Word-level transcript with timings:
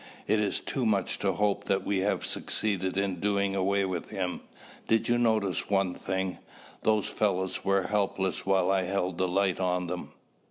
It 0.25 0.39
is 0.39 0.59
too 0.59 0.83
much 0.83 1.19
to 1.19 1.33
hope 1.33 1.65
that 1.65 1.85
we 1.85 1.99
have 1.99 2.25
succeeded 2.25 2.97
in 2.97 3.19
doing 3.19 3.55
away 3.55 3.85
with 3.85 4.09
him. 4.09 4.41
Did 4.87 5.07
you 5.07 5.19
notice 5.19 5.69
one 5.69 5.93
thing? 5.93 6.39
Those 6.81 7.07
fellows 7.07 7.63
were 7.63 7.83
helpless 7.83 8.43
while 8.43 8.71
I 8.71 8.85
held 8.85 9.19
the 9.19 9.27
light 9.27 9.59
on 9.59 9.85
them. 9.85 10.13